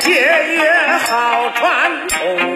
[0.00, 2.53] 节约好传统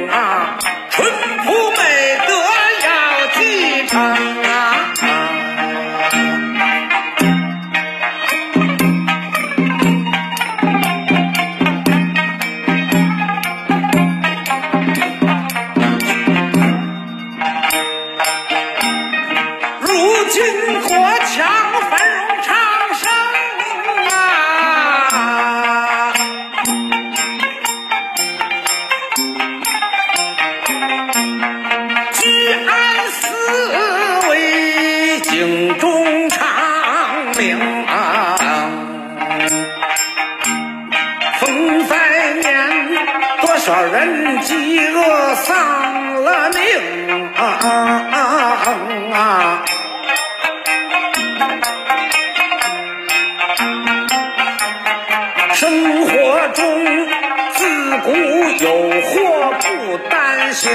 [43.69, 49.63] 做人饥饿丧了命啊！
[55.53, 56.65] 生活中
[57.57, 58.15] 自古
[58.59, 60.71] 有祸不单行，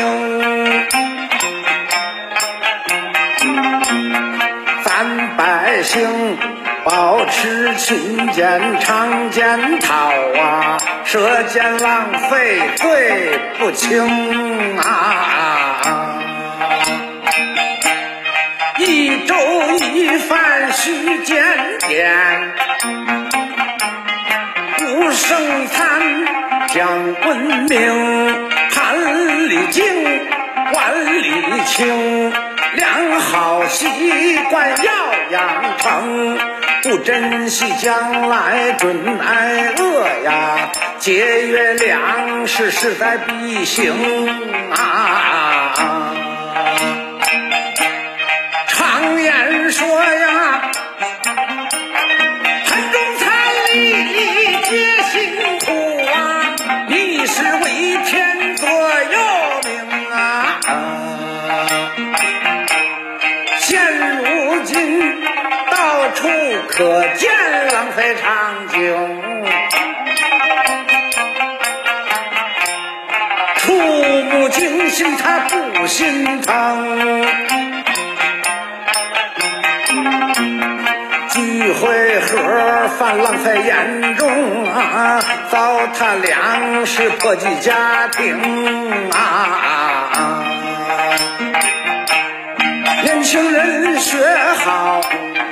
[4.86, 6.38] 咱百姓
[6.84, 16.20] 保持勤俭常检讨啊，舌尖浪费罪不轻啊！
[18.80, 19.36] 一粥
[19.94, 21.44] 一饭须检
[21.88, 22.54] 点。
[24.78, 26.02] 不剩餐
[26.70, 26.90] 讲
[27.26, 27.38] 文
[27.70, 29.84] 明，盘里净，
[30.74, 32.34] 碗里清，
[32.76, 33.86] 良好习
[34.50, 34.94] 惯要
[35.32, 36.38] 养成，
[36.82, 40.72] 不珍惜将来准挨饿呀！
[41.04, 43.92] 节约粮食势在必行
[44.72, 46.16] 啊！
[48.68, 50.72] 常言说呀。
[52.66, 53.34] 盘中餐，
[53.74, 55.68] 粒粒皆辛苦
[56.06, 56.56] 啊！
[56.88, 59.20] 你是为天座右
[59.66, 60.62] 铭啊！
[63.60, 65.22] 现如今
[65.70, 66.30] 到处
[66.70, 67.30] 可见
[67.74, 69.33] 浪费场景，
[74.44, 77.26] 目惊心，他不心疼。
[81.30, 90.44] 聚会盒饭浪费严重啊，糟蹋粮食破坏家庭啊！
[93.04, 94.18] 年轻人学
[94.66, 95.00] 好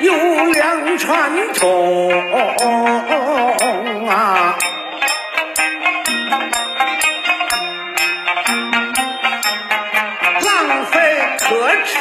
[0.02, 0.13] 优
[0.52, 2.12] 良传统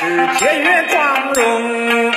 [0.00, 0.06] 是，
[0.38, 2.12] 节约光荣。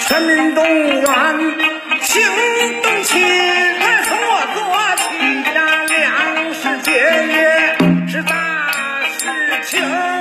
[0.00, 1.04] 全民动员，
[2.00, 2.20] 行
[2.82, 3.20] 动起
[3.78, 4.58] 来，从我做
[4.96, 5.04] 起
[5.54, 5.58] 呀！
[5.86, 6.90] 粮食节
[7.28, 7.36] 约
[8.08, 8.34] 是大
[9.18, 9.30] 事
[9.62, 10.15] 情。